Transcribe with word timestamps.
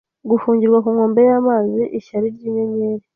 Gufungirwa 0.29 0.77
ku 0.83 0.89
nkombe 0.95 1.21
yamazi 1.29 1.81
Ishyari 1.99 2.27
ryinyenyeri 2.35 3.05